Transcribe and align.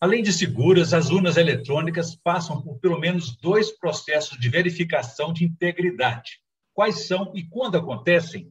Além 0.00 0.22
de 0.22 0.32
seguras, 0.32 0.94
as 0.94 1.10
urnas 1.10 1.36
eletrônicas 1.36 2.16
passam 2.16 2.62
por 2.62 2.78
pelo 2.78 2.98
menos 2.98 3.36
dois 3.36 3.70
processos 3.70 4.38
de 4.40 4.48
verificação 4.48 5.30
de 5.30 5.44
integridade. 5.44 6.40
Quais 6.72 7.06
são 7.06 7.32
e 7.34 7.44
quando 7.44 7.76
acontecem? 7.76 8.50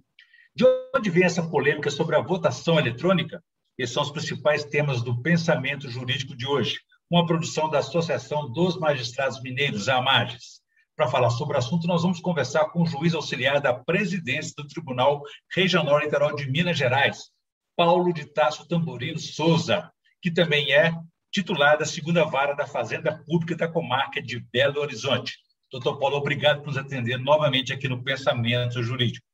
De 0.53 0.63
onde 0.93 1.09
vem 1.09 1.23
essa 1.23 1.41
polêmica 1.41 1.89
sobre 1.89 2.15
a 2.15 2.21
votação 2.21 2.77
eletrônica? 2.77 3.43
Esses 3.79 3.95
são 3.95 4.03
os 4.03 4.11
principais 4.11 4.63
temas 4.63 5.01
do 5.01 5.23
pensamento 5.23 5.89
jurídico 5.89 6.37
de 6.37 6.45
hoje, 6.45 6.77
uma 7.09 7.25
produção 7.25 7.67
da 7.67 7.79
Associação 7.79 8.51
dos 8.51 8.77
Magistrados 8.77 9.41
Mineiros, 9.41 9.89
a 9.89 9.97
AMAGES. 9.97 10.61
Para 10.95 11.07
falar 11.07 11.31
sobre 11.31 11.55
o 11.55 11.59
assunto, 11.59 11.87
nós 11.87 12.03
vamos 12.03 12.19
conversar 12.19 12.65
com 12.65 12.83
o 12.83 12.85
juiz 12.85 13.15
auxiliar 13.15 13.59
da 13.59 13.73
presidência 13.73 14.53
do 14.55 14.67
Tribunal 14.67 15.23
Regional 15.55 15.97
Litoral 15.97 16.35
de 16.35 16.47
Minas 16.47 16.77
Gerais, 16.77 17.31
Paulo 17.75 18.13
de 18.13 18.25
Tasso 18.25 18.67
Tamborino 18.67 19.17
Souza, 19.17 19.91
que 20.21 20.29
também 20.29 20.71
é 20.73 20.93
titular 21.31 21.77
da 21.77 21.85
segunda 21.85 22.23
vara 22.25 22.53
da 22.53 22.65
Fazenda 22.65 23.23
Pública 23.25 23.55
da 23.55 23.67
comarca 23.67 24.21
de 24.21 24.39
Belo 24.51 24.81
Horizonte. 24.81 25.37
Doutor 25.71 25.99
Paulo, 25.99 26.17
obrigado 26.17 26.59
por 26.59 26.67
nos 26.67 26.77
atender 26.77 27.17
novamente 27.17 27.71
aqui 27.71 27.87
no 27.87 28.03
Pensamento 28.03 28.81
Jurídico. 28.81 29.25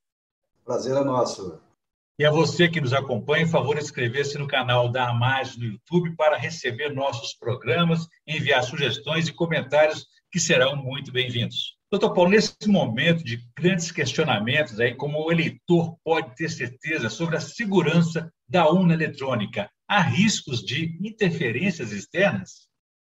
Prazer 0.64 0.96
é 0.96 1.04
nosso. 1.04 1.60
E 2.18 2.24
a 2.24 2.30
você 2.30 2.68
que 2.68 2.80
nos 2.80 2.92
acompanha, 2.92 3.44
por 3.44 3.52
favor, 3.52 3.78
inscrever-se 3.78 4.38
no 4.38 4.48
canal 4.48 4.90
da 4.90 5.10
Amage 5.10 5.58
no 5.58 5.66
YouTube 5.66 6.16
para 6.16 6.36
receber 6.36 6.94
nossos 6.94 7.34
programas, 7.34 8.08
enviar 8.26 8.62
sugestões 8.62 9.28
e 9.28 9.32
comentários 9.32 10.06
que 10.30 10.40
serão 10.40 10.76
muito 10.76 11.12
bem-vindos. 11.12 11.76
Doutor 11.90 12.14
Paulo, 12.14 12.30
nesse 12.30 12.54
momento 12.66 13.22
de 13.22 13.46
grandes 13.56 13.92
questionamentos, 13.92 14.80
aí, 14.80 14.94
como 14.94 15.18
o 15.18 15.30
eleitor 15.30 15.96
pode 16.02 16.34
ter 16.34 16.48
certeza 16.48 17.08
sobre 17.08 17.36
a 17.36 17.40
segurança 17.40 18.32
da 18.48 18.68
urna 18.68 18.94
eletrônica, 18.94 19.70
há 19.88 20.00
riscos 20.00 20.64
de 20.64 20.98
interferências 21.00 21.92
externas? 21.92 22.66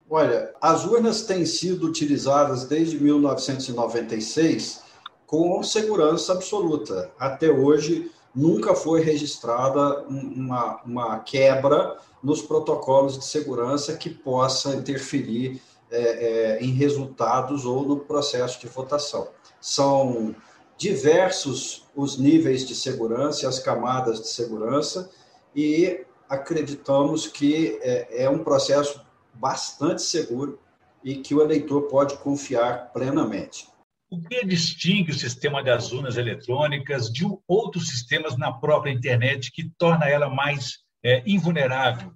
Olha, 0.08 0.52
as 0.60 0.84
urnas 0.84 1.22
têm 1.22 1.46
sido 1.46 1.86
utilizadas 1.86 2.64
desde 2.64 2.98
1996 2.98 4.82
com 5.26 5.62
segurança 5.62 6.32
absoluta. 6.32 7.12
Até 7.18 7.48
hoje, 7.48 8.10
nunca 8.34 8.74
foi 8.74 9.00
registrada 9.02 10.02
uma, 10.08 10.82
uma 10.84 11.18
quebra 11.20 11.96
nos 12.22 12.42
protocolos 12.42 13.18
de 13.18 13.24
segurança 13.24 13.96
que 13.96 14.10
possa 14.10 14.74
interferir 14.74 15.62
é, 15.90 16.00
é, 16.00 16.58
em 16.60 16.72
resultados 16.72 17.64
ou 17.64 17.86
no 17.86 18.00
processo 18.00 18.60
de 18.60 18.66
votação. 18.66 19.28
São 19.60 20.34
diversos 20.76 21.86
os 21.94 22.16
níveis 22.18 22.66
de 22.66 22.74
segurança 22.74 23.48
as 23.48 23.58
camadas 23.58 24.20
de 24.20 24.28
segurança, 24.28 25.10
e 25.54 26.04
acreditamos 26.30 27.26
que 27.26 27.76
é, 27.82 28.24
é 28.24 28.30
um 28.30 28.44
processo 28.44 29.04
bastante 29.34 30.02
seguro 30.02 30.60
e 31.02 31.16
que 31.16 31.34
o 31.34 31.42
eleitor 31.42 31.82
pode 31.88 32.16
confiar 32.18 32.92
plenamente. 32.92 33.66
O 34.08 34.20
que 34.20 34.44
distingue 34.44 35.10
o 35.10 35.18
sistema 35.18 35.62
das 35.62 35.92
urnas 35.92 36.16
eletrônicas 36.16 37.12
de 37.12 37.24
outros 37.48 37.88
sistemas 37.88 38.36
na 38.36 38.52
própria 38.52 38.92
internet 38.92 39.50
que 39.52 39.70
torna 39.76 40.08
ela 40.08 40.28
mais 40.28 40.78
é, 41.02 41.22
invulnerável? 41.26 42.12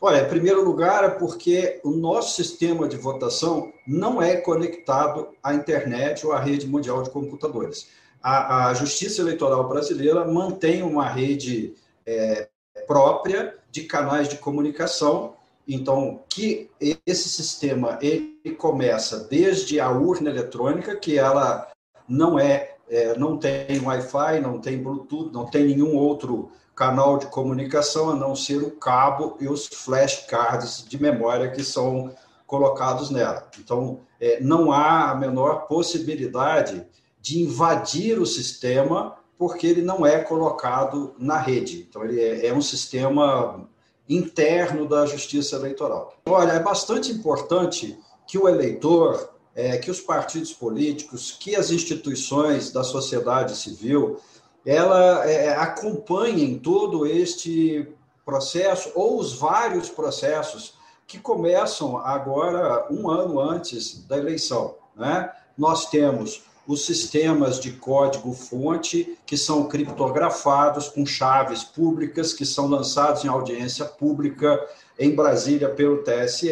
Olha, 0.00 0.22
em 0.22 0.28
primeiro 0.28 0.62
lugar, 0.62 1.04
é 1.04 1.08
porque 1.08 1.80
o 1.82 1.90
nosso 1.90 2.36
sistema 2.36 2.86
de 2.86 2.96
votação 2.96 3.72
não 3.86 4.20
é 4.20 4.36
conectado 4.36 5.28
à 5.42 5.54
internet 5.54 6.26
ou 6.26 6.32
à 6.32 6.40
rede 6.40 6.66
mundial 6.66 7.02
de 7.02 7.10
computadores. 7.10 7.88
A, 8.22 8.68
a 8.68 8.74
Justiça 8.74 9.22
Eleitoral 9.22 9.68
Brasileira 9.68 10.26
mantém 10.26 10.82
uma 10.82 11.08
rede 11.08 11.74
é, 12.04 12.48
própria 12.86 13.54
de 13.70 13.82
canais 13.82 14.28
de 14.28 14.36
comunicação 14.36 15.36
então, 15.68 16.22
que 16.28 16.70
esse 17.04 17.28
sistema 17.28 17.98
ele 18.00 18.54
começa 18.56 19.26
desde 19.28 19.80
a 19.80 19.90
urna 19.90 20.30
eletrônica, 20.30 20.94
que 20.94 21.18
ela 21.18 21.68
não 22.08 22.38
é, 22.38 22.76
é 22.88 23.18
não 23.18 23.36
tem 23.36 23.80
Wi-Fi, 23.80 24.40
não 24.40 24.60
tem 24.60 24.80
Bluetooth, 24.80 25.32
não 25.32 25.46
tem 25.46 25.66
nenhum 25.66 25.96
outro 25.96 26.52
canal 26.74 27.18
de 27.18 27.26
comunicação 27.26 28.10
a 28.10 28.14
não 28.14 28.36
ser 28.36 28.62
o 28.62 28.70
cabo 28.70 29.36
e 29.40 29.48
os 29.48 29.66
flashcards 29.66 30.84
de 30.86 31.02
memória 31.02 31.50
que 31.50 31.64
são 31.64 32.14
colocados 32.46 33.10
nela. 33.10 33.50
Então, 33.58 34.00
é, 34.20 34.40
não 34.40 34.70
há 34.70 35.10
a 35.10 35.14
menor 35.16 35.66
possibilidade 35.66 36.86
de 37.20 37.40
invadir 37.40 38.20
o 38.20 38.26
sistema 38.26 39.16
porque 39.38 39.66
ele 39.66 39.82
não 39.82 40.06
é 40.06 40.20
colocado 40.20 41.14
na 41.18 41.38
rede. 41.38 41.86
Então, 41.88 42.04
ele 42.04 42.20
é, 42.20 42.46
é 42.46 42.54
um 42.54 42.62
sistema 42.62 43.68
interno 44.08 44.88
da 44.88 45.04
justiça 45.04 45.56
eleitoral. 45.56 46.14
Olha, 46.26 46.52
é 46.52 46.60
bastante 46.60 47.10
importante 47.10 47.98
que 48.26 48.38
o 48.38 48.48
eleitor, 48.48 49.30
é, 49.54 49.76
que 49.78 49.90
os 49.90 50.00
partidos 50.00 50.52
políticos, 50.52 51.36
que 51.38 51.56
as 51.56 51.70
instituições 51.70 52.70
da 52.72 52.84
sociedade 52.84 53.56
civil, 53.56 54.18
ela 54.64 55.24
é, 55.28 55.56
acompanhem 55.56 56.58
todo 56.58 57.06
este 57.06 57.88
processo 58.24 58.90
ou 58.94 59.18
os 59.18 59.34
vários 59.34 59.88
processos 59.88 60.74
que 61.06 61.18
começam 61.18 61.98
agora 61.98 62.86
um 62.90 63.08
ano 63.08 63.38
antes 63.38 64.04
da 64.06 64.18
eleição. 64.18 64.74
Né? 64.96 65.30
Nós 65.56 65.88
temos 65.88 66.42
os 66.66 66.84
sistemas 66.84 67.60
de 67.60 67.72
código-fonte, 67.72 69.16
que 69.24 69.36
são 69.36 69.68
criptografados 69.68 70.88
com 70.88 71.06
chaves 71.06 71.62
públicas, 71.62 72.32
que 72.32 72.44
são 72.44 72.66
lançados 72.66 73.24
em 73.24 73.28
audiência 73.28 73.84
pública 73.84 74.66
em 74.98 75.14
Brasília 75.14 75.68
pelo 75.68 76.02
TSE. 76.02 76.50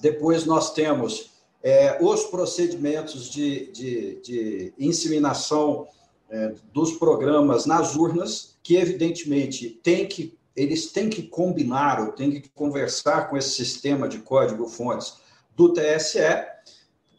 Depois 0.00 0.46
nós 0.46 0.72
temos 0.72 1.30
é, 1.62 1.98
os 2.00 2.24
procedimentos 2.24 3.28
de, 3.30 3.70
de, 3.72 4.20
de 4.22 4.74
inseminação 4.78 5.88
é, 6.30 6.54
dos 6.72 6.92
programas 6.92 7.66
nas 7.66 7.94
urnas, 7.96 8.56
que 8.62 8.76
evidentemente 8.76 9.68
tem 9.82 10.06
que, 10.06 10.38
eles 10.54 10.90
têm 10.90 11.10
que 11.10 11.22
combinar 11.22 12.00
ou 12.00 12.12
têm 12.12 12.40
que 12.40 12.48
conversar 12.48 13.28
com 13.28 13.36
esse 13.36 13.50
sistema 13.50 14.08
de 14.08 14.18
código-fontes 14.18 15.18
do 15.54 15.72
TSE, 15.72 16.46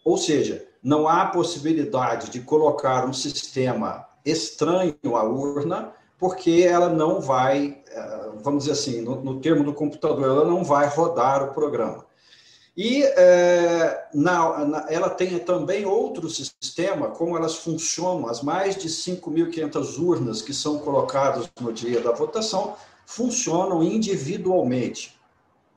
ou 0.03 0.17
seja, 0.17 0.66
não 0.83 1.07
há 1.07 1.25
possibilidade 1.25 2.29
de 2.29 2.41
colocar 2.41 3.05
um 3.05 3.13
sistema 3.13 4.05
estranho 4.25 5.15
à 5.15 5.23
urna, 5.23 5.93
porque 6.17 6.65
ela 6.67 6.89
não 6.89 7.21
vai, 7.21 7.81
eh, 7.89 8.29
vamos 8.41 8.65
dizer 8.65 8.73
assim, 8.73 9.01
no, 9.01 9.21
no 9.21 9.39
termo 9.39 9.63
do 9.63 9.73
computador, 9.73 10.25
ela 10.25 10.45
não 10.45 10.63
vai 10.63 10.88
rodar 10.88 11.43
o 11.43 11.53
programa. 11.53 12.07
E 12.77 13.03
é, 13.03 14.07
na, 14.13 14.65
na, 14.65 14.85
ela 14.88 15.09
tem 15.09 15.39
também 15.39 15.83
outro 15.83 16.29
sistema, 16.29 17.09
como 17.09 17.35
elas 17.35 17.55
funcionam, 17.55 18.27
as 18.27 18.44
mais 18.44 18.75
de 18.75 18.88
5.500 18.88 19.97
urnas 19.97 20.44
que 20.44 20.53
são 20.53 20.77
colocadas 20.77 21.49
no 21.59 21.73
dia 21.73 21.99
da 22.01 22.11
votação, 22.11 22.75
funcionam 23.03 23.81
individualmente. 23.81 25.19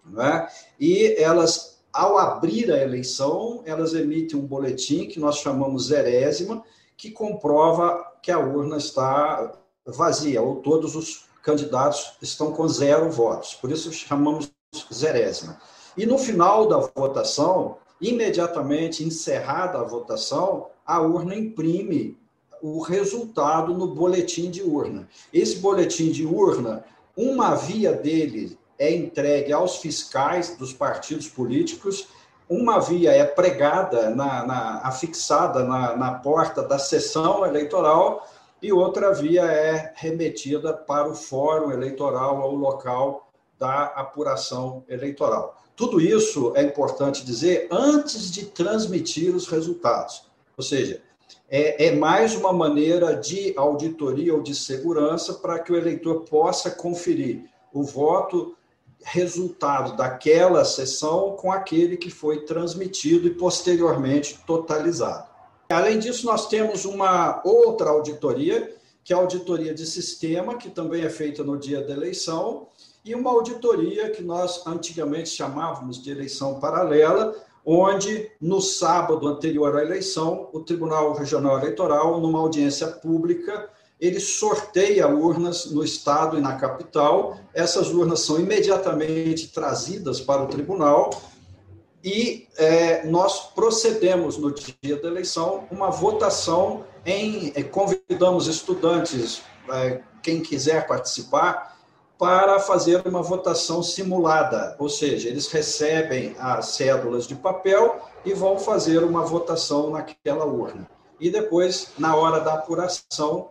Né? 0.05 0.47
E 0.79 1.15
elas 1.19 1.70
ao 1.93 2.19
abrir 2.19 2.71
a 2.71 2.83
eleição, 2.83 3.63
elas 3.65 3.95
emitem 3.95 4.39
um 4.39 4.47
boletim 4.47 5.07
que 5.07 5.19
nós 5.19 5.39
chamamos 5.39 5.87
zerésima, 5.87 6.63
que 6.97 7.11
comprova 7.11 8.05
que 8.23 8.31
a 8.31 8.39
urna 8.39 8.77
está 8.77 9.53
vazia, 9.87 10.43
ou 10.43 10.57
todos 10.57 10.95
os 10.95 11.25
candidatos 11.43 12.13
estão 12.21 12.53
com 12.53 12.69
zero 12.69 13.11
votos. 13.11 13.55
Por 13.55 13.71
isso 13.73 13.93
chamamos 13.93 14.51
zerésima. 14.93 15.59
E 15.97 16.07
no 16.07 16.19
final 16.19 16.69
da 16.69 16.79
votação, 16.95 17.79
imediatamente 18.01 19.05
encerrada 19.05 19.79
a 19.79 19.85
votação, 19.85 20.67
a 20.87 21.01
urna 21.01 21.35
imprime 21.35 22.17
o 22.63 22.81
resultado 22.81 23.75
no 23.75 23.89
boletim 23.89 24.51
de 24.51 24.63
urna. 24.63 25.09
Esse 25.33 25.57
boletim 25.57 26.11
de 26.11 26.27
urna, 26.27 26.85
uma 27.17 27.55
via 27.55 27.93
dele 27.93 28.59
é 28.81 28.91
entregue 28.91 29.53
aos 29.53 29.77
fiscais 29.77 30.57
dos 30.57 30.73
partidos 30.73 31.29
políticos, 31.29 32.09
uma 32.49 32.81
via 32.81 33.13
é 33.13 33.25
pregada, 33.25 34.09
na, 34.09 34.45
na 34.45 34.81
afixada 34.83 35.63
na, 35.63 35.95
na 35.95 36.15
porta 36.15 36.63
da 36.63 36.79
sessão 36.79 37.45
eleitoral, 37.47 38.27
e 38.63 38.73
outra 38.73 39.13
via 39.13 39.43
é 39.43 39.93
remetida 39.95 40.73
para 40.73 41.09
o 41.09 41.15
fórum 41.15 41.71
eleitoral, 41.71 42.41
ao 42.41 42.55
local 42.55 43.31
da 43.59 43.85
apuração 43.85 44.83
eleitoral. 44.89 45.63
Tudo 45.77 46.01
isso 46.01 46.53
é 46.57 46.63
importante 46.63 47.25
dizer 47.25 47.69
antes 47.71 48.31
de 48.33 48.47
transmitir 48.47 49.35
os 49.37 49.47
resultados. 49.47 50.25
Ou 50.57 50.65
seja, 50.65 51.03
é, 51.49 51.87
é, 51.87 51.95
mais 51.95 52.35
uma 52.35 52.53
maneira 52.53 53.15
de 53.15 53.53
auditoria 53.57 54.35
ou 54.35 54.43
de 54.43 54.55
segurança 54.55 55.35
para 55.35 55.59
que 55.59 55.71
o 55.71 55.77
eleitor 55.77 56.25
possa 56.25 56.71
conferir 56.71 57.45
o 57.73 57.83
voto 57.83 58.57
resultado 59.03 59.97
daquela 59.97 60.65
sessão 60.65 61.37
com 61.37 61.51
aquele 61.51 61.97
que 61.97 62.11
foi 62.11 62.45
transmitido 62.45 63.27
e 63.27 63.35
posteriormente 63.35 64.39
totalizado. 64.47 65.29
Além 65.69 65.99
disso, 65.99 66.27
nós 66.27 66.49
temos 66.49 66.85
uma 66.85 67.41
outra 67.45 67.91
auditoria, 67.91 68.77
que 69.05 69.13
é 69.13 69.17
a 69.17 69.21
auditoria 69.21 69.73
de 69.73 69.87
sistema, 69.87 70.57
que 70.57 70.69
também 70.69 71.05
é 71.05 71.09
feita 71.09 71.43
no 71.43 71.57
dia 71.57 71.81
da 71.83 71.93
eleição, 71.93 72.67
e 73.05 73.15
uma 73.15 73.31
auditoria 73.31 74.11
que 74.11 74.23
nós 74.23 74.67
antigamente 74.67 75.31
chamávamos 75.31 76.03
de 76.03 76.11
eleição 76.11 76.61
paralela, 76.61 77.35
onde 77.65 78.31
no 78.41 78.61
sábado 78.61 79.27
anterior 79.29 79.77
à 79.77 79.83
eleição, 79.83 80.49
o 80.53 80.61
Tribunal 80.61 81.13
Regional 81.13 81.59
Eleitoral, 81.59 82.21
numa 82.21 82.41
audiência 82.41 82.89
pública, 82.89 83.71
ele 84.01 84.19
sorteia 84.19 85.07
urnas 85.07 85.67
no 85.67 85.85
estado 85.85 86.39
e 86.39 86.41
na 86.41 86.57
capital. 86.57 87.37
Essas 87.53 87.89
urnas 87.93 88.21
são 88.21 88.41
imediatamente 88.41 89.49
trazidas 89.49 90.21
para 90.21 90.43
o 90.43 90.47
tribunal 90.47 91.11
e 92.03 92.49
é, 92.57 93.07
nós 93.07 93.53
procedemos 93.53 94.39
no 94.39 94.55
dia 94.55 94.97
da 94.97 95.09
eleição 95.09 95.65
uma 95.71 95.91
votação 95.91 96.85
em 97.05 97.53
é, 97.55 97.63
convidamos 97.63 98.47
estudantes, 98.47 99.43
é, 99.71 100.01
quem 100.23 100.41
quiser 100.41 100.87
participar, 100.87 101.79
para 102.19 102.59
fazer 102.59 103.07
uma 103.07 103.23
votação 103.23 103.83
simulada, 103.83 104.77
ou 104.79 104.91
seja, 104.91 105.29
eles 105.29 105.49
recebem 105.49 106.37
as 106.39 106.67
cédulas 106.67 107.27
de 107.27 107.35
papel 107.35 107.99
e 108.27 108.35
vão 108.35 108.59
fazer 108.59 109.03
uma 109.03 109.25
votação 109.25 109.91
naquela 109.91 110.45
urna. 110.45 110.87
E 111.19 111.31
depois, 111.31 111.93
na 111.99 112.15
hora 112.15 112.41
da 112.41 112.55
apuração, 112.55 113.51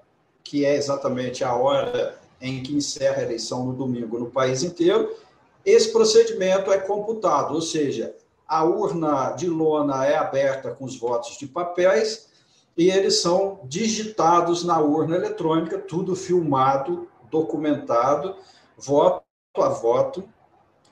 que 0.50 0.66
é 0.66 0.75
exatamente 0.75 1.44
a 1.44 1.54
hora 1.54 2.19
em 2.42 2.63
que 2.63 2.75
encerra 2.75 3.18
a 3.18 3.22
eleição 3.22 3.66
no 3.66 3.74
domingo 3.74 4.18
no 4.18 4.31
país 4.31 4.63
inteiro, 4.63 5.16
esse 5.63 5.92
procedimento 5.92 6.72
é 6.72 6.80
computado, 6.80 7.54
ou 7.54 7.62
seja, 7.62 8.16
a 8.48 8.63
urna 8.63 9.34
de 9.34 9.48
lona 9.48 10.07
é 10.07 10.18
aberta 10.18 10.72
com 10.72 10.86
os 10.86 10.98
votos 10.98 11.38
de 11.38 11.46
papéis 11.46 12.30
e 12.75 12.90
eles 12.90 13.22
são 13.22 13.60
digitados 13.66 14.63
na 14.63 14.80
urna 14.80 15.18
eletrônica, 15.18 15.78
tudo 15.78 16.16
filmado, 16.16 17.07
documentado, 17.30 18.36
voto 18.75 19.24
a 19.56 19.69
voto, 19.69 20.28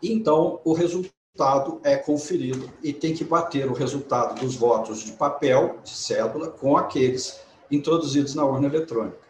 então 0.04 0.62
o 0.64 0.74
resultado 0.74 1.82
é 1.84 1.96
conferido 1.96 2.72
e 2.84 2.94
tem 2.94 3.16
que 3.16 3.24
bater 3.24 3.68
o 3.68 3.74
resultado 3.74 4.40
dos 4.40 4.56
votos 4.56 5.00
de 5.00 5.14
papel, 5.14 5.80
de 5.84 5.90
cédula, 5.90 6.52
com 6.52 6.78
aqueles 6.78 7.40
introduzidos 7.72 8.36
na 8.36 8.46
urna 8.46 8.68
eletrônica. 8.68 9.27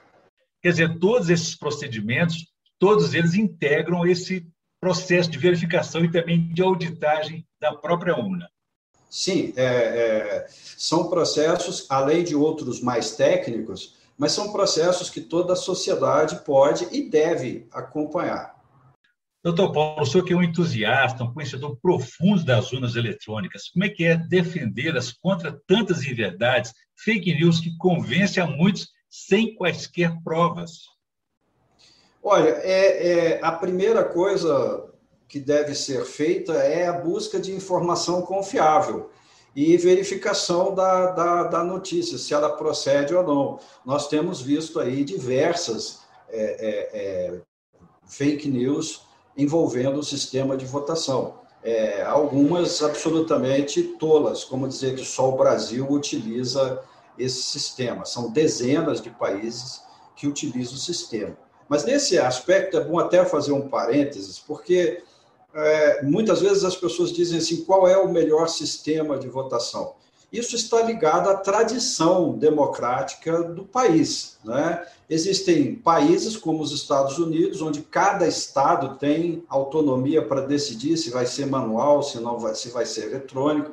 Quer 0.67 0.71
dizer, 0.71 0.99
todos 0.99 1.29
esses 1.29 1.55
procedimentos, 1.55 2.45
todos 2.77 3.13
eles 3.13 3.35
integram 3.35 4.05
esse 4.05 4.45
processo 4.81 5.31
de 5.31 5.37
verificação 5.37 6.03
e 6.03 6.11
também 6.11 6.49
de 6.53 6.61
auditagem 6.61 7.47
da 7.57 7.73
própria 7.73 8.19
urna. 8.19 8.49
Sim, 9.09 9.53
é, 9.55 9.63
é, 9.63 10.47
são 10.49 11.09
processos, 11.09 11.85
além 11.89 12.21
de 12.21 12.35
outros 12.35 12.81
mais 12.81 13.15
técnicos, 13.15 13.95
mas 14.17 14.33
são 14.33 14.51
processos 14.51 15.09
que 15.09 15.21
toda 15.21 15.53
a 15.53 15.55
sociedade 15.55 16.43
pode 16.43 16.85
e 16.91 17.09
deve 17.09 17.65
acompanhar. 17.71 18.53
Doutor 19.41 19.71
Paulo, 19.71 20.01
o 20.01 20.05
senhor 20.05 20.25
que 20.25 20.33
é 20.33 20.35
um 20.35 20.43
entusiasta, 20.43 21.23
um 21.23 21.33
conhecedor 21.33 21.77
profundo 21.81 22.43
das 22.43 22.73
urnas 22.73 22.97
eletrônicas, 22.97 23.69
como 23.69 23.85
é 23.85 23.89
que 23.89 24.03
é 24.03 24.17
defendê-las 24.17 25.13
contra 25.13 25.57
tantas 25.65 26.03
inverdades, 26.03 26.73
fake 26.93 27.35
news 27.35 27.61
que 27.61 27.77
convence 27.77 28.37
a 28.41 28.45
muitos 28.45 28.96
sem 29.09 29.56
quaisquer 29.56 30.21
provas? 30.24 30.98
Olha, 32.24 32.50
é, 32.62 33.07
é, 33.07 33.39
a 33.42 33.51
primeira 33.51 34.04
coisa 34.04 34.86
que 35.27 35.39
deve 35.39 35.75
ser 35.75 36.06
feita 36.06 36.54
é 36.54 36.88
a 36.88 36.94
busca 36.94 37.39
de 37.39 37.54
informação 37.54 38.21
confiável 38.21 39.09
e 39.56 39.75
verificação 39.75 40.74
da, 40.74 41.12
da, 41.12 41.44
da, 41.44 41.63
notícia, 41.63 42.18
se 42.18 42.33
ela 42.33 42.50
procede 42.50 43.15
ou 43.15 43.24
não. 43.24 43.59
Nós 43.86 44.07
temos 44.07 44.42
visto 44.42 44.80
aí 44.80 45.04
diversas 45.04 46.01
é, 46.30 46.44
é, 46.44 46.89
é, 46.94 47.42
fake 48.06 48.48
news 48.48 49.01
envolvendo 49.36 50.00
o 50.00 50.03
sistema 50.03 50.56
de 50.56 50.65
votação. 50.65 51.39
É, 51.63 52.03
algumas 52.03 52.83
absolutamente 52.83 53.81
tolas, 54.00 54.44
como 54.44 54.68
dizer 54.68 54.95
que 54.95 55.03
só 55.03 55.30
o 55.30 55.38
Brasil 55.38 55.89
utiliza 55.89 56.83
esse 57.17 57.41
sistema. 57.43 58.05
São 58.05 58.31
dezenas 58.31 59.01
de 59.01 59.09
países 59.09 59.81
que 60.15 60.27
utilizam 60.27 60.75
o 60.75 60.79
sistema. 60.79 61.37
Mas 61.69 61.83
nesse 61.83 62.17
aspecto 62.17 62.77
é 62.77 62.83
bom 62.83 62.97
até 62.97 63.23
fazer 63.25 63.51
um 63.51 63.67
parênteses, 63.67 64.39
porque 64.39 65.03
é, 65.53 66.03
muitas 66.03 66.41
vezes 66.41 66.63
as 66.63 66.75
pessoas 66.75 67.11
dizem 67.11 67.39
assim: 67.39 67.63
qual 67.65 67.87
é 67.87 67.97
o 67.97 68.11
melhor 68.11 68.47
sistema 68.47 69.17
de 69.17 69.27
votação? 69.27 69.95
Isso 70.31 70.55
está 70.55 70.81
ligado 70.81 71.29
à 71.29 71.35
tradição 71.35 72.37
democrática 72.37 73.43
do 73.43 73.63
país. 73.63 74.37
Né? 74.43 74.85
Existem 75.09 75.75
países 75.75 76.35
como 76.35 76.61
os 76.61 76.73
Estados 76.73 77.17
Unidos, 77.17 77.61
onde 77.61 77.81
cada 77.81 78.27
estado 78.27 78.97
tem 78.97 79.43
autonomia 79.47 80.21
para 80.21 80.41
decidir 80.41 80.97
se 80.97 81.09
vai 81.09 81.25
ser 81.25 81.45
manual, 81.45 82.03
se 82.03 82.19
não 82.19 82.37
vai, 82.37 82.55
se 82.55 82.69
vai 82.69 82.85
ser 82.85 83.05
eletrônico. 83.05 83.71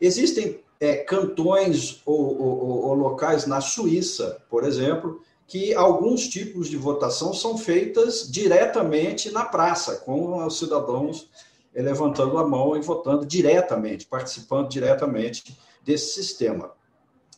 Existem 0.00 0.60
é, 0.80 0.96
cantões 0.96 2.00
ou, 2.06 2.40
ou, 2.40 2.86
ou 2.86 2.94
locais 2.94 3.46
na 3.46 3.60
Suíça, 3.60 4.42
por 4.48 4.64
exemplo, 4.64 5.20
que 5.46 5.74
alguns 5.74 6.28
tipos 6.28 6.70
de 6.70 6.76
votação 6.76 7.34
são 7.34 7.58
feitas 7.58 8.30
diretamente 8.30 9.30
na 9.30 9.44
praça, 9.44 9.96
com 9.96 10.46
os 10.46 10.58
cidadãos 10.58 11.28
eh, 11.74 11.82
levantando 11.82 12.38
a 12.38 12.46
mão 12.46 12.76
e 12.76 12.80
votando 12.80 13.26
diretamente, 13.26 14.06
participando 14.06 14.68
diretamente 14.68 15.58
desse 15.84 16.14
sistema. 16.14 16.72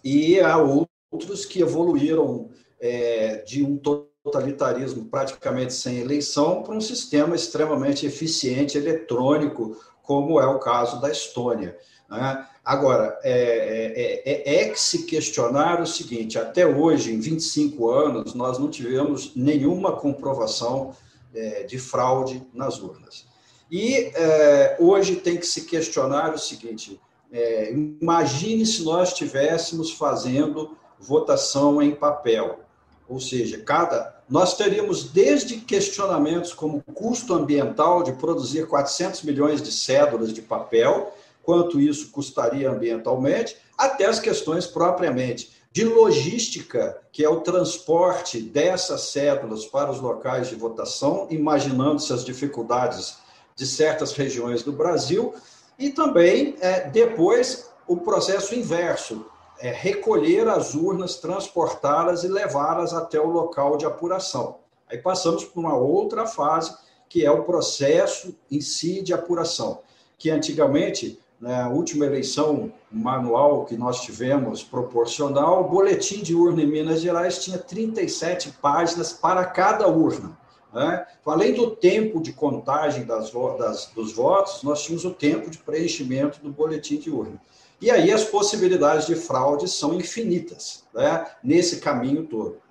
E 0.05 0.38
há 0.41 0.59
outros 0.59 1.47
que 1.47 1.61
evoluíram 1.61 2.50
é, 2.79 3.37
de 3.47 3.65
um 3.65 3.79
totalitarismo 3.79 5.06
praticamente 5.06 5.73
sem 5.73 5.99
eleição 5.99 6.62
para 6.62 6.75
um 6.75 6.81
sistema 6.81 7.35
extremamente 7.35 8.05
eficiente, 8.05 8.77
eletrônico, 8.77 9.77
como 10.03 10.38
é 10.38 10.47
o 10.47 10.59
caso 10.59 11.00
da 11.00 11.11
Estônia. 11.11 11.79
Né? 12.11 12.47
Agora, 12.64 13.19
é, 13.25 14.23
é, 14.25 14.32
é, 14.32 14.62
é, 14.62 14.69
que 14.69 14.81
se 14.81 15.05
questionar 15.05 15.81
o 15.81 15.87
seguinte: 15.87 16.38
até 16.38 16.64
hoje, 16.64 17.12
em 17.12 17.19
25 17.19 17.91
anos, 17.91 18.35
nós 18.35 18.59
não 18.59 18.70
tivemos 18.70 19.32
nenhuma 19.35 19.97
comprovação 19.97 20.94
é, 21.35 21.64
de 21.64 21.79
fraude 21.79 22.47
nas 22.55 22.81
urnas. 22.81 23.26
E 23.69 24.12
é, 24.14 24.76
hoje 24.79 25.17
tem 25.17 25.37
que 25.37 25.47
se 25.47 25.62
questionar 25.62 26.35
o 26.35 26.38
seguinte: 26.38 27.00
é, 27.32 27.73
imagine 27.73 28.64
se 28.64 28.85
nós 28.85 29.09
estivéssemos 29.09 29.91
fazendo 29.91 30.76
votação 31.00 31.82
em 31.82 31.93
papel, 31.93 32.61
ou 33.09 33.19
seja, 33.19 33.59
cada 33.59 34.23
nós 34.29 34.56
teríamos 34.56 35.05
desde 35.05 35.56
questionamentos 35.56 36.55
como 36.55 36.82
custo 36.94 37.35
ambiental 37.35 38.03
de 38.03 38.12
produzir 38.12 38.67
400 38.67 39.23
milhões 39.25 39.61
de 39.61 39.70
cédulas 39.70 40.32
de 40.32 40.41
papel 40.41 41.12
quanto 41.42 41.80
isso 41.80 42.11
custaria 42.11 42.70
ambientalmente, 42.70 43.56
até 43.76 44.06
as 44.06 44.20
questões 44.20 44.66
propriamente 44.66 45.50
de 45.72 45.84
logística, 45.84 47.00
que 47.11 47.25
é 47.25 47.28
o 47.28 47.40
transporte 47.40 48.40
dessas 48.40 49.02
cédulas 49.08 49.64
para 49.64 49.90
os 49.90 50.00
locais 50.00 50.49
de 50.49 50.54
votação, 50.54 51.26
imaginando-se 51.30 52.12
as 52.12 52.25
dificuldades 52.25 53.16
de 53.56 53.66
certas 53.66 54.12
regiões 54.12 54.62
do 54.62 54.72
Brasil, 54.72 55.34
e 55.78 55.90
também, 55.90 56.56
é, 56.61 56.88
depois, 56.90 57.70
o 57.87 57.96
processo 57.96 58.54
inverso, 58.54 59.25
é 59.58 59.70
recolher 59.70 60.46
as 60.49 60.75
urnas, 60.75 61.16
transportá-las 61.16 62.25
e 62.25 62.28
levá-las 62.28 62.92
até 62.92 63.18
o 63.20 63.30
local 63.30 63.76
de 63.76 63.87
apuração. 63.87 64.58
Aí 64.88 64.99
passamos 64.99 65.44
por 65.44 65.61
uma 65.61 65.76
outra 65.76 66.26
fase, 66.26 66.76
que 67.08 67.25
é 67.25 67.30
o 67.30 67.44
processo 67.44 68.34
em 68.50 68.61
si 68.61 69.02
de 69.02 69.14
apuração, 69.14 69.80
que 70.18 70.30
antigamente 70.30 71.22
na 71.42 71.68
última 71.68 72.06
eleição 72.06 72.72
manual 72.88 73.64
que 73.64 73.76
nós 73.76 74.00
tivemos, 74.02 74.62
proporcional, 74.62 75.64
o 75.64 75.68
boletim 75.68 76.22
de 76.22 76.37
urna 76.37 76.62
em 76.62 76.66
Minas 76.66 77.00
Gerais 77.00 77.42
tinha 77.42 77.58
37 77.58 78.52
páginas 78.62 79.12
para 79.12 79.44
cada 79.44 79.88
urna. 79.88 80.38
Né? 80.72 81.04
Então, 81.20 81.32
além 81.32 81.52
do 81.52 81.72
tempo 81.72 82.22
de 82.22 82.32
contagem 82.32 83.04
das, 83.04 83.32
das, 83.58 83.87
dos 83.87 84.12
votos, 84.12 84.62
nós 84.62 84.84
tínhamos 84.84 85.04
o 85.04 85.11
tempo 85.11 85.50
de 85.50 85.58
preenchimento 85.58 86.40
do 86.40 86.49
boletim 86.49 86.96
de 86.96 87.11
urna. 87.11 87.40
E 87.80 87.90
aí 87.90 88.12
as 88.12 88.22
possibilidades 88.22 89.08
de 89.08 89.16
fraude 89.16 89.68
são 89.68 89.94
infinitas 89.94 90.84
né? 90.94 91.26
nesse 91.42 91.80
caminho 91.80 92.25
todo. 92.25 92.62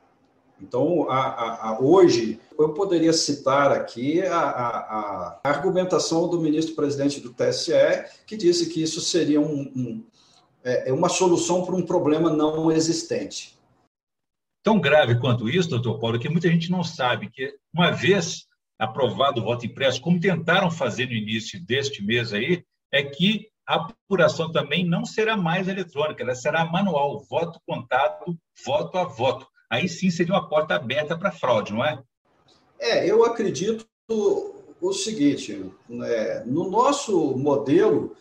Então, 0.61 1.09
a, 1.09 1.19
a, 1.19 1.69
a, 1.69 1.79
hoje, 1.81 2.39
eu 2.57 2.73
poderia 2.73 3.11
citar 3.11 3.71
aqui 3.71 4.21
a, 4.21 5.39
argumentação 5.43 6.29
do 6.29 6.39
ministro-presidente 6.39 7.19
do 7.19 7.33
TSE, 7.33 8.05
que 8.27 8.37
disse 8.37 8.69
que 8.69 8.81
isso 8.83 9.01
seria 9.01 9.41
um, 9.41 9.61
um, 9.75 10.05
é, 10.63 10.89
é 10.89 10.93
uma 10.93 11.09
solução 11.09 11.65
para 11.65 11.75
um 11.75 11.81
problema 11.81 12.29
não 12.29 12.71
existente. 12.71 13.59
Tão 14.63 14.79
grave 14.79 15.19
quanto 15.19 15.49
isso, 15.49 15.69
doutor 15.69 15.99
Paulo, 15.99 16.19
que 16.19 16.29
muita 16.29 16.47
gente 16.47 16.69
não 16.69 16.83
sabe 16.83 17.31
que, 17.31 17.55
uma 17.73 17.89
vez 17.91 18.45
aprovado 18.77 19.41
o 19.41 19.43
voto 19.43 19.65
impresso, 19.65 20.01
como 20.01 20.19
tentaram 20.19 20.69
fazer 20.69 21.07
no 21.07 21.13
início 21.13 21.63
deste 21.65 22.03
mês 22.03 22.33
aí, 22.33 22.63
é 22.91 23.01
que 23.01 23.47
a 23.67 23.75
apuração 23.75 24.51
também 24.51 24.85
não 24.85 25.05
será 25.05 25.37
mais 25.37 25.67
eletrônica, 25.67 26.21
ela 26.21 26.35
será 26.35 26.65
manual, 26.65 27.23
voto 27.29 27.59
contado, 27.65 28.37
voto 28.65 28.97
a 28.97 29.03
voto 29.03 29.47
aí 29.71 29.87
sim 29.87 30.11
seria 30.11 30.33
uma 30.33 30.49
porta 30.49 30.75
aberta 30.75 31.17
para 31.17 31.31
fraude, 31.31 31.71
não 31.71 31.83
é? 31.83 31.97
É, 32.77 33.09
eu 33.09 33.23
acredito 33.23 33.87
o 34.09 34.93
seguinte: 34.93 35.71
né, 35.87 36.43
no 36.45 36.69
nosso 36.69 37.37
modelo, 37.37 38.15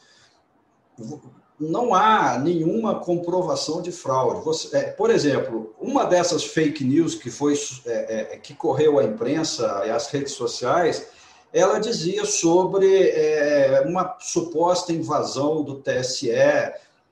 não 1.58 1.92
há 1.92 2.38
nenhuma 2.38 3.00
comprovação 3.00 3.82
de 3.82 3.90
fraude. 3.90 4.44
Você, 4.44 4.76
é, 4.76 4.82
por 4.92 5.10
exemplo, 5.10 5.74
uma 5.80 6.04
dessas 6.04 6.44
fake 6.44 6.84
news 6.84 7.16
que 7.16 7.30
foi 7.30 7.54
é, 7.84 8.34
é, 8.34 8.36
que 8.36 8.54
correu 8.54 8.98
à 8.98 9.04
imprensa 9.04 9.82
e 9.86 9.90
às 9.90 10.06
redes 10.08 10.32
sociais, 10.32 11.08
ela 11.52 11.80
dizia 11.80 12.24
sobre 12.24 12.86
é, 13.08 13.82
uma 13.86 14.16
suposta 14.20 14.92
invasão 14.92 15.64
do 15.64 15.80
TSE 15.80 16.30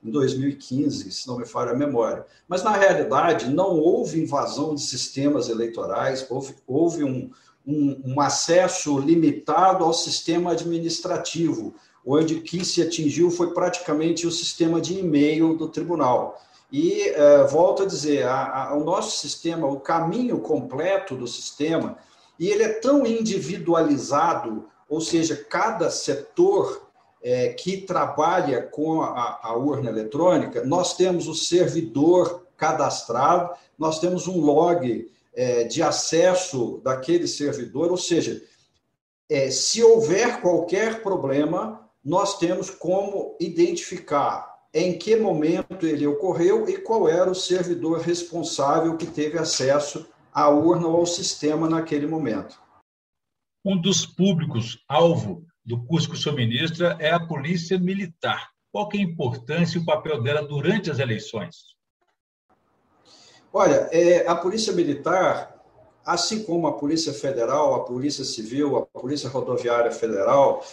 em 0.03 0.09
2015, 0.09 1.11
se 1.11 1.27
não 1.27 1.37
me 1.37 1.45
falha 1.45 1.71
a 1.71 1.75
memória. 1.75 2.25
Mas, 2.47 2.63
na 2.63 2.71
realidade, 2.71 3.49
não 3.49 3.77
houve 3.77 4.21
invasão 4.21 4.75
de 4.75 4.81
sistemas 4.81 5.49
eleitorais, 5.49 6.25
houve, 6.29 6.55
houve 6.65 7.03
um, 7.03 7.29
um, 7.65 8.01
um 8.05 8.21
acesso 8.21 8.97
limitado 8.97 9.83
ao 9.83 9.93
sistema 9.93 10.51
administrativo 10.51 11.73
onde 12.05 12.41
que 12.41 12.63
se 12.65 12.81
atingiu 12.81 13.29
foi 13.29 13.53
praticamente 13.53 14.25
o 14.25 14.31
sistema 14.31 14.81
de 14.81 14.97
e-mail 14.97 15.55
do 15.55 15.67
tribunal. 15.67 16.41
E 16.71 17.11
uh, 17.11 17.47
volto 17.47 17.83
a 17.83 17.85
dizer, 17.85 18.25
a, 18.25 18.69
a, 18.69 18.75
o 18.75 18.83
nosso 18.83 19.17
sistema, 19.17 19.67
o 19.67 19.79
caminho 19.79 20.39
completo 20.39 21.15
do 21.15 21.27
sistema, 21.27 21.97
e 22.39 22.47
ele 22.47 22.63
é 22.63 22.69
tão 22.79 23.05
individualizado, 23.05 24.65
ou 24.87 25.01
seja, 25.01 25.35
cada 25.35 25.89
setor 25.89 26.88
é, 27.21 27.49
que 27.49 27.77
trabalha 27.77 28.61
com 28.61 29.01
a, 29.01 29.39
a, 29.41 29.55
urna 29.55 29.89
eletrônica, 29.89 30.63
nós 30.63 30.95
temos 30.95 31.27
o 31.27 31.35
servidor 31.35 32.45
cadastrado, 32.55 33.53
nós 33.77 33.99
temos 33.99 34.27
um 34.27 34.39
log 34.39 35.11
é, 35.33 35.63
de 35.65 35.81
acesso 35.83 36.81
daquele 36.83 37.27
servidor, 37.27 37.91
ou 37.91 37.97
seja, 37.97 38.41
é, 39.29 39.51
se 39.51 39.83
houver 39.83 40.41
qualquer 40.41 41.03
problema, 41.03 41.87
nós 42.03 42.37
temos 42.37 42.69
como 42.69 43.35
identificar 43.39 44.49
em 44.73 44.97
que 44.97 45.15
momento 45.15 45.85
ele 45.85 46.05
ocorreu 46.05 46.69
e 46.69 46.77
qual 46.77 47.07
era 47.09 47.29
o 47.29 47.35
servidor 47.35 47.99
responsável 47.99 48.97
que 48.97 49.05
teve 49.05 49.37
acesso 49.37 50.07
à 50.33 50.49
urna 50.49 50.87
ou 50.87 50.97
ao 50.97 51.05
sistema 51.05 51.67
naquele 51.67 52.07
momento. 52.07 52.59
Um 53.65 53.79
dos 53.79 54.05
públicos 54.05 54.83
alvo 54.87 55.48
do 55.69 55.79
curso 55.85 56.09
que 56.09 56.15
o 56.15 56.17
senhor 56.17 56.33
ministra 56.35 56.97
é 56.99 57.11
a 57.11 57.19
Polícia 57.19 57.77
Militar. 57.77 58.49
Qual 58.71 58.89
é 58.91 58.97
a 58.97 59.01
importância 59.01 59.77
e 59.77 59.81
o 59.81 59.85
papel 59.85 60.19
dela 60.19 60.41
durante 60.41 60.89
as 60.89 60.97
eleições? 60.97 61.57
Olha, 63.53 63.87
é, 63.91 64.27
a 64.27 64.35
Polícia 64.35 64.73
Militar, 64.73 65.63
assim 66.03 66.43
como 66.43 66.65
a 66.65 66.73
Polícia 66.73 67.13
Federal, 67.13 67.75
a 67.75 67.83
Polícia 67.83 68.25
Civil, 68.25 68.77
a 68.77 68.81
Polícia 68.99 69.29
Rodoviária 69.29 69.91
Federal, 69.91 70.65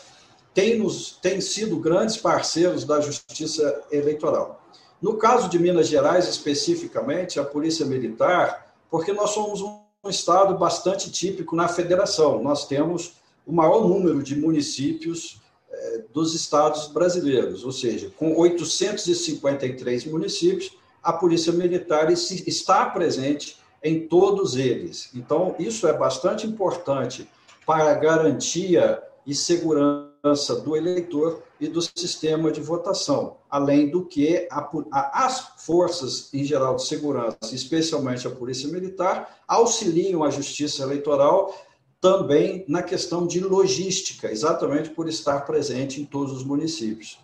têm, 0.55 0.79
nos, 0.79 1.19
têm 1.21 1.43
sido 1.43 1.79
grandes 1.79 2.17
parceiros 2.17 2.87
da 2.87 2.99
justiça 2.99 3.85
eleitoral. 3.93 4.67
No 5.03 5.19
caso 5.19 5.51
de 5.51 5.59
Minas 5.59 5.89
Gerais, 5.89 6.27
especificamente, 6.27 7.39
a 7.39 7.45
Polícia 7.45 7.85
Militar, 7.85 8.75
porque 8.91 9.13
nós 9.13 9.33
somos 9.33 9.61
um 9.61 10.09
estado 10.09 10.57
bastante 10.57 11.13
típico 11.13 11.55
na 11.55 11.69
federação, 11.69 12.43
nós 12.43 12.67
temos 12.67 13.26
o 13.47 13.53
maior 13.53 13.89
número 13.89 14.23
de 14.23 14.35
municípios 14.35 15.41
eh, 15.71 16.05
dos 16.13 16.35
estados 16.35 16.89
brasileiros, 16.89 17.65
ou 17.65 17.71
seja, 17.71 18.13
com 18.19 18.37
853 18.37 20.05
municípios, 20.07 20.77
a 21.03 21.13
Polícia 21.13 21.53
Militar 21.53 22.11
está 22.11 22.87
presente 22.87 23.59
em 23.83 24.09
todos 24.09 24.57
eles. 24.57 25.11
Então, 25.15 25.55
isso 25.59 25.87
é 25.87 25.93
bastante 25.93 26.45
importante 26.45 27.29
para 27.65 27.93
a 27.93 27.95
garantia 27.95 29.01
e 29.25 29.35
segurança 29.35 30.57
do 30.65 30.77
eleitor 30.77 31.43
e 31.61 31.69
do 31.69 31.81
sistema 31.81 32.51
de 32.51 32.61
votação, 32.61 33.37
além 33.49 33.89
do 33.89 34.05
que 34.05 34.49
as 34.91 35.49
forças 35.65 36.33
em 36.35 36.45
geral 36.45 36.77
de 36.77 36.85
segurança, 36.85 37.39
especialmente 37.53 38.27
a 38.27 38.31
Polícia 38.31 38.69
Militar, 38.69 39.43
auxiliam 39.47 40.25
a 40.25 40.31
Justiça 40.31 40.83
Eleitoral 40.83 41.55
também 42.01 42.65
na 42.69 42.83
questão 42.83 43.27
de 43.27 43.41
logística, 43.41 44.31
exatamente 44.31 44.91
por 44.91 45.09
estar 45.09 45.41
presente 45.41 46.01
em 46.01 46.05
todos 46.05 46.33
os 46.33 46.45
municípios. 46.45 47.19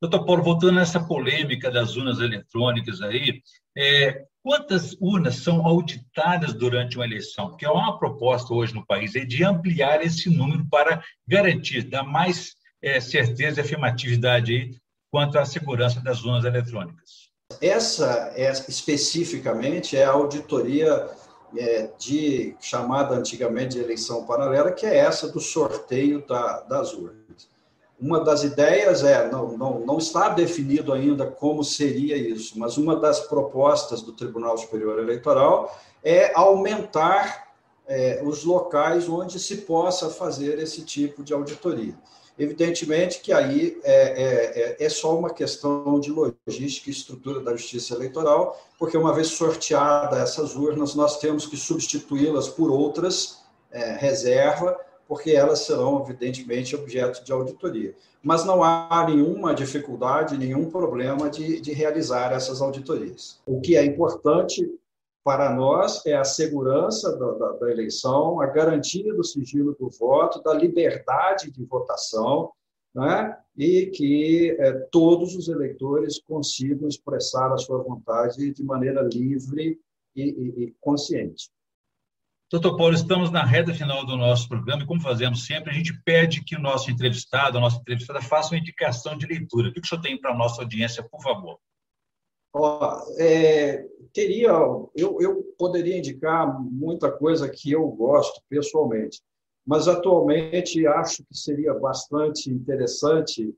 Doutor 0.00 0.24
Paulo, 0.24 0.42
voltando 0.42 0.76
nessa 0.76 0.98
polêmica 0.98 1.70
das 1.70 1.94
urnas 1.94 2.20
eletrônicas 2.20 3.02
aí, 3.02 3.42
é, 3.76 4.24
quantas 4.42 4.96
urnas 4.98 5.36
são 5.36 5.66
auditadas 5.66 6.54
durante 6.54 6.96
uma 6.96 7.04
eleição? 7.04 7.48
Porque 7.48 7.66
há 7.66 7.72
uma 7.72 7.98
proposta 7.98 8.54
hoje 8.54 8.74
no 8.74 8.86
país 8.86 9.14
é 9.14 9.24
de 9.24 9.44
ampliar 9.44 10.02
esse 10.02 10.30
número 10.30 10.66
para 10.70 11.02
garantir, 11.28 11.82
dar 11.82 12.02
mais 12.02 12.54
é, 12.82 12.98
certeza 12.98 13.60
e 13.60 13.62
afirmatividade 13.62 14.52
aí 14.52 14.70
quanto 15.10 15.38
à 15.38 15.44
segurança 15.44 16.00
das 16.00 16.24
urnas 16.24 16.44
eletrônicas. 16.44 17.30
Essa, 17.60 18.32
é, 18.36 18.50
especificamente, 18.50 19.96
é 19.96 20.04
a 20.04 20.12
auditoria 20.12 21.10
é, 21.56 21.88
de 21.98 22.54
chamada 22.60 23.14
antigamente 23.14 23.76
de 23.76 23.80
eleição 23.80 24.24
paralela, 24.24 24.72
que 24.72 24.86
é 24.86 24.96
essa 24.96 25.28
do 25.28 25.40
sorteio 25.40 26.26
da, 26.26 26.60
das 26.60 26.92
urnas. 26.92 27.48
Uma 28.00 28.20
das 28.20 28.44
ideias 28.44 29.04
é, 29.04 29.30
não, 29.30 29.58
não, 29.58 29.80
não 29.80 29.98
está 29.98 30.30
definido 30.30 30.92
ainda 30.92 31.26
como 31.26 31.62
seria 31.62 32.16
isso, 32.16 32.58
mas 32.58 32.78
uma 32.78 32.96
das 32.96 33.20
propostas 33.20 34.00
do 34.00 34.12
Tribunal 34.12 34.56
Superior 34.56 34.98
Eleitoral 34.98 35.78
é 36.02 36.32
aumentar 36.34 37.48
é, 37.86 38.22
os 38.24 38.44
locais 38.44 39.08
onde 39.08 39.38
se 39.38 39.58
possa 39.58 40.08
fazer 40.08 40.58
esse 40.58 40.82
tipo 40.82 41.22
de 41.22 41.34
auditoria. 41.34 41.94
Evidentemente 42.38 43.20
que 43.20 43.32
aí 43.32 43.78
é, 43.84 43.92
é, 43.92 44.76
é, 44.82 44.84
é 44.84 44.88
só 44.88 45.18
uma 45.18 45.30
questão 45.30 46.00
de 46.00 46.10
logística 46.10 46.88
e 46.88 46.92
estrutura 46.92 47.40
da 47.40 47.52
justiça 47.52 47.94
eleitoral, 47.94 48.58
porque 48.78 48.96
uma 48.96 49.12
vez 49.12 49.28
sorteadas 49.28 50.18
essas 50.18 50.56
urnas, 50.56 50.94
nós 50.94 51.18
temos 51.18 51.46
que 51.46 51.56
substituí-las 51.56 52.48
por 52.48 52.70
outras 52.70 53.42
é, 53.70 53.92
reserva, 53.92 54.78
porque 55.06 55.32
elas 55.32 55.60
serão, 55.60 56.02
evidentemente, 56.02 56.76
objeto 56.76 57.24
de 57.24 57.32
auditoria. 57.32 57.94
Mas 58.22 58.44
não 58.44 58.62
há 58.62 59.04
nenhuma 59.08 59.54
dificuldade, 59.54 60.38
nenhum 60.38 60.70
problema 60.70 61.28
de, 61.28 61.60
de 61.60 61.72
realizar 61.72 62.32
essas 62.32 62.62
auditorias. 62.62 63.40
O 63.44 63.60
que 63.60 63.76
é 63.76 63.84
importante 63.84 64.70
para 65.22 65.54
nós 65.54 66.04
é 66.06 66.14
a 66.14 66.24
segurança 66.24 67.16
da, 67.16 67.32
da, 67.32 67.52
da, 67.52 67.70
eleição, 67.70 68.40
a 68.40 68.46
garantia 68.46 69.12
do 69.14 69.22
sigilo 69.22 69.76
do 69.78 69.90
voto, 69.90 70.42
da 70.42 70.54
liberdade 70.54 71.50
de 71.50 71.64
votação, 71.64 72.52
né? 72.94 73.36
e 73.56 73.86
que 73.86 74.56
é, 74.58 74.72
todos 74.90 75.36
os 75.36 75.48
eleitores 75.48 76.20
consigam 76.22 76.88
expressar 76.88 77.52
a 77.52 77.58
sua 77.58 77.82
vontade 77.82 78.52
de 78.52 78.64
maneira 78.64 79.02
livre 79.02 79.78
e, 80.16 80.22
e, 80.22 80.64
e 80.64 80.74
consciente. 80.80 81.50
Doutor 82.50 82.76
Paulo, 82.76 82.94
estamos 82.94 83.30
na 83.30 83.44
reta 83.44 83.72
final 83.72 84.04
do 84.04 84.16
nosso 84.16 84.48
programa 84.48 84.82
e, 84.82 84.86
como 84.86 85.00
fazemos 85.00 85.46
sempre, 85.46 85.70
a 85.70 85.74
gente 85.74 85.92
pede 86.02 86.42
que 86.42 86.56
o 86.56 86.60
nosso 86.60 86.90
entrevistado, 86.90 87.56
a 87.56 87.60
nossa 87.60 87.76
entrevistada, 87.76 88.20
faça 88.20 88.52
uma 88.52 88.58
indicação 88.58 89.16
de 89.16 89.24
leitura. 89.24 89.68
O 89.68 89.72
que 89.72 89.80
o 89.80 89.86
senhor 89.86 90.00
tem 90.00 90.20
para 90.20 90.32
a 90.32 90.36
nossa 90.36 90.62
audiência, 90.62 91.00
por 91.08 91.22
favor? 91.22 91.60
Ó, 92.52 93.00
é, 93.18 93.86
teria, 94.12 94.50
eu, 94.96 95.20
eu 95.20 95.42
poderia 95.56 95.98
indicar 95.98 96.60
muita 96.60 97.10
coisa 97.10 97.48
que 97.48 97.70
eu 97.70 97.86
gosto 97.88 98.42
pessoalmente, 98.48 99.22
mas 99.66 99.86
atualmente 99.86 100.86
acho 100.86 101.24
que 101.24 101.36
seria 101.36 101.72
bastante 101.74 102.50
interessante 102.50 103.54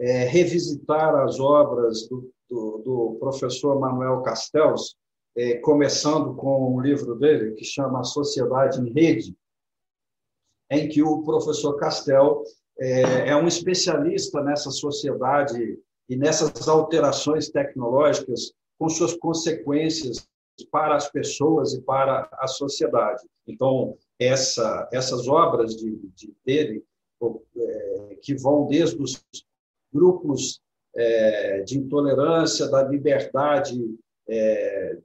é, 0.00 0.24
revisitar 0.24 1.14
as 1.22 1.38
obras 1.38 2.08
do, 2.08 2.32
do, 2.50 2.78
do 2.78 3.16
professor 3.20 3.78
Manuel 3.78 4.22
Castells, 4.22 4.96
é, 5.36 5.58
começando 5.58 6.34
com 6.34 6.74
um 6.74 6.80
livro 6.80 7.14
dele 7.14 7.52
que 7.52 7.64
chama 7.64 8.02
Sociedade 8.02 8.80
em 8.80 8.92
Rede, 8.92 9.36
em 10.70 10.88
que 10.88 11.02
o 11.02 11.22
professor 11.22 11.76
Castel 11.76 12.42
é, 12.78 13.28
é 13.28 13.36
um 13.36 13.46
especialista 13.46 14.42
nessa 14.42 14.70
sociedade 14.70 15.78
e 16.08 16.16
nessas 16.16 16.68
alterações 16.68 17.48
tecnológicas 17.48 18.52
com 18.78 18.88
suas 18.88 19.14
consequências 19.14 20.28
para 20.70 20.96
as 20.96 21.10
pessoas 21.10 21.72
e 21.72 21.80
para 21.80 22.28
a 22.32 22.46
sociedade. 22.46 23.22
Então, 23.46 23.96
essa, 24.18 24.88
essas 24.92 25.26
obras 25.28 25.76
de, 25.76 25.96
de 26.14 26.34
dele, 26.44 26.84
é, 27.56 28.18
que 28.20 28.34
vão 28.34 28.66
desde 28.66 29.00
os 29.00 29.24
grupos 29.92 30.60
é, 30.94 31.60
de 31.60 31.78
intolerância, 31.78 32.68
da 32.68 32.82
liberdade 32.82 33.78
é, 34.28 34.98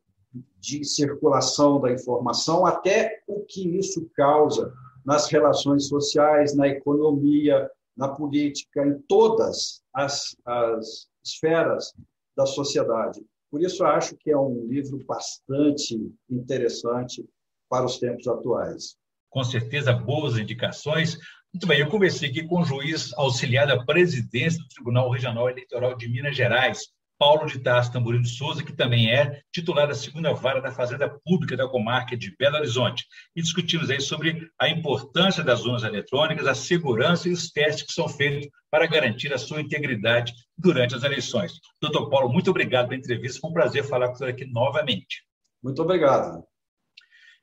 de 0.60 0.84
circulação 0.84 1.80
da 1.80 1.92
informação, 1.92 2.66
até 2.66 3.22
o 3.28 3.42
que 3.42 3.78
isso 3.78 4.10
causa 4.16 4.74
nas 5.06 5.28
relações 5.28 5.88
sociais, 5.88 6.56
na 6.56 6.68
economia, 6.68 7.70
na 7.98 8.10
política, 8.10 8.86
em 8.86 9.00
todas 9.08 9.82
as, 9.94 10.36
as 10.46 11.08
esferas 11.26 11.94
da 12.36 12.46
sociedade. 12.46 13.22
Por 13.50 13.62
isso, 13.62 13.84
acho 13.84 14.16
que 14.18 14.30
é 14.30 14.38
um 14.38 14.66
livro 14.68 15.04
bastante 15.06 15.98
interessante 16.30 17.26
para 17.70 17.86
os 17.86 17.98
tempos 17.98 18.28
atuais. 18.28 18.96
Com 19.30 19.44
certeza, 19.44 19.92
boas 19.94 20.38
indicações. 20.38 21.18
Muito 21.54 21.66
bem, 21.66 21.80
eu 21.80 21.90
conversei 21.90 22.30
aqui 22.30 22.44
com 22.44 22.62
o 22.62 22.66
juiz 22.66 23.14
auxiliar 23.14 23.68
da 23.68 23.84
presidência 23.84 24.60
do 24.60 24.68
Tribunal 24.68 25.10
Regional 25.10 25.50
Eleitoral 25.50 25.96
de 25.96 26.08
Minas 26.08 26.36
Gerais, 26.36 26.88
Paulo 27.18 27.48
de 27.48 27.60
Tarso 27.60 27.92
Tamborino 27.92 28.24
de 28.24 28.30
Souza, 28.30 28.64
que 28.64 28.74
também 28.74 29.12
é 29.12 29.42
titular 29.52 29.88
da 29.88 29.96
segunda 29.96 30.34
vara 30.34 30.62
da 30.62 30.72
Fazenda 30.72 31.10
Pública 31.26 31.58
da 31.58 31.68
comarca 31.68 32.16
de 32.16 32.36
Belo 32.38 32.58
Horizonte. 32.58 33.06
E 33.36 33.42
discutimos 33.42 33.90
aí 33.90 34.00
sobre 34.00 34.50
a 34.60 34.70
importância 34.70 35.44
das 35.44 35.66
urnas 35.66 35.84
eletrônicas, 35.84 36.48
a 36.48 36.56
segurança 36.56 37.28
e 37.28 37.32
os 37.32 37.50
testes 37.52 37.86
que 37.86 37.94
são 37.94 38.08
feitos 38.08 38.50
para 38.70 38.88
garantir 38.88 39.34
a 39.34 39.38
sua 39.38 39.62
integridade 39.62 40.34
durante 40.58 40.96
as 40.96 41.04
eleições. 41.04 41.54
Doutor 41.82 42.10
Paulo, 42.10 42.32
muito 42.32 42.50
obrigado 42.50 42.90
pela 42.90 43.00
entrevista. 43.00 43.40
Foi 43.40 43.50
um 43.50 43.54
prazer 43.54 43.84
falar 43.84 44.10
com 44.10 44.16
você 44.16 44.26
aqui 44.26 44.46
novamente. 44.46 45.24
Muito 45.64 45.82
obrigado. 45.82 46.44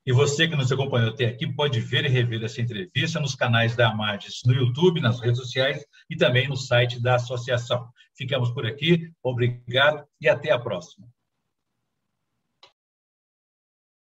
E 0.07 0.13
você 0.13 0.47
que 0.47 0.55
nos 0.55 0.71
acompanhou 0.71 1.11
até 1.11 1.25
aqui 1.25 1.47
pode 1.47 1.81
ver 1.81 2.05
e 2.05 2.09
rever 2.09 2.43
essa 2.45 2.61
entrevista 2.61 3.19
nos 3.19 3.35
canais 3.35 3.75
da 3.75 3.89
Amarges 3.89 4.43
no 4.45 4.53
YouTube, 4.53 5.01
nas 5.01 5.19
redes 5.19 5.39
sociais 5.39 5.83
e 6.11 6.17
também 6.17 6.47
no 6.47 6.57
site 6.57 7.01
da 7.01 7.15
associação. 7.15 7.89
Ficamos 8.15 8.51
por 8.51 8.67
aqui, 8.67 9.11
obrigado 9.23 10.05
e 10.21 10.29
até 10.29 10.51
a 10.53 10.59
próxima. 10.59 11.07